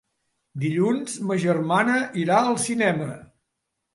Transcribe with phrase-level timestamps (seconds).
[0.61, 3.11] Dilluns ma germana irà al cinema.